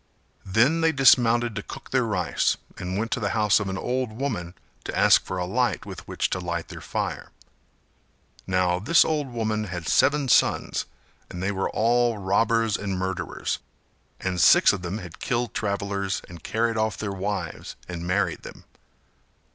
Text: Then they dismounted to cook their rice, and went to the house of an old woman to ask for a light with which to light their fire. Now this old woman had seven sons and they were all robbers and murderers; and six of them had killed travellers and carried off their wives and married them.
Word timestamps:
Then 0.47 0.81
they 0.81 0.91
dismounted 0.91 1.55
to 1.55 1.61
cook 1.61 1.91
their 1.91 2.05
rice, 2.07 2.57
and 2.79 2.97
went 2.97 3.11
to 3.11 3.19
the 3.19 3.29
house 3.37 3.59
of 3.59 3.69
an 3.69 3.77
old 3.77 4.11
woman 4.11 4.55
to 4.85 4.97
ask 4.97 5.23
for 5.23 5.37
a 5.37 5.45
light 5.45 5.85
with 5.85 6.07
which 6.07 6.27
to 6.31 6.39
light 6.39 6.69
their 6.69 6.81
fire. 6.81 7.29
Now 8.47 8.79
this 8.79 9.05
old 9.05 9.27
woman 9.29 9.65
had 9.65 9.87
seven 9.87 10.27
sons 10.27 10.85
and 11.29 11.43
they 11.43 11.51
were 11.51 11.69
all 11.69 12.17
robbers 12.17 12.77
and 12.77 12.97
murderers; 12.97 13.59
and 14.19 14.41
six 14.41 14.73
of 14.73 14.81
them 14.81 14.97
had 14.97 15.19
killed 15.19 15.53
travellers 15.53 16.23
and 16.27 16.41
carried 16.41 16.77
off 16.77 16.97
their 16.97 17.11
wives 17.13 17.75
and 17.87 18.03
married 18.07 18.41
them. 18.41 18.63